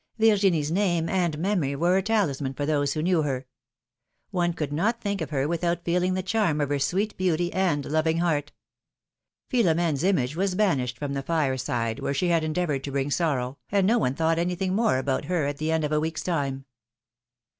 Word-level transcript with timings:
Virginie's 0.17 0.71
name 0.71 1.07
and 1.07 1.37
memory 1.37 1.75
were 1.75 1.95
a 1.95 2.01
talisman 2.01 2.55
for 2.55 2.65
those 2.65 2.93
who 2.93 3.03
knew 3.03 3.21
her. 3.21 3.45
One 4.31 4.51
could 4.51 4.73
not 4.73 4.99
think 4.99 5.21
of 5.21 5.29
her 5.29 5.47
without 5.47 5.85
feeling 5.85 6.15
the 6.15 6.23
charm 6.23 6.59
of 6.59 6.69
her 6.69 6.79
sweet 6.79 7.15
beauty 7.17 7.53
and 7.53 7.85
loving 7.85 8.17
heart. 8.17 8.51
322 9.51 9.53
philomj^ne's 9.53 9.77
marriages. 9.77 10.03
Philom^ne's 10.03 10.09
image 10.09 10.35
was 10.35 10.55
banished 10.55 10.97
from 10.97 11.13
the 11.13 11.21
fireside 11.21 11.99
where 11.99 12.15
she 12.15 12.29
had 12.29 12.43
endeavored 12.43 12.83
to 12.85 12.91
bring 12.91 13.11
sorrow, 13.11 13.59
and 13.71 13.85
no 13.85 13.99
one 13.99 14.15
thought 14.15 14.39
anything 14.39 14.73
more 14.73 14.97
about 14.97 15.25
her 15.25 15.45
at 15.45 15.57
the 15.59 15.71
end 15.71 15.83
of 15.83 15.91
a 15.91 15.99
week's 15.99 16.23
time. 16.23 16.65